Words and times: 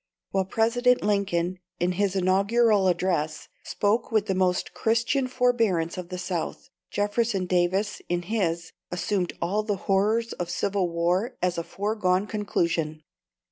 While 0.31 0.45
President 0.45 1.03
Lincoln, 1.03 1.59
in 1.79 1.91
his 1.91 2.15
Inaugural 2.15 2.87
Address, 2.87 3.49
spoke 3.63 4.11
with 4.11 4.25
the 4.25 4.33
most 4.33 4.73
Christian 4.73 5.27
forbearance 5.27 5.95
of 5.95 6.09
the 6.09 6.17
South, 6.17 6.69
Jefferson 6.89 7.45
Davis, 7.45 8.01
in 8.09 8.23
his, 8.23 8.71
assumed 8.89 9.33
all 9.43 9.61
the 9.61 9.75
horrors 9.85 10.33
of 10.33 10.49
civil 10.49 10.89
war 10.89 11.35
as 11.39 11.59
a 11.59 11.63
foregone 11.63 12.25
conclusion. 12.25 13.03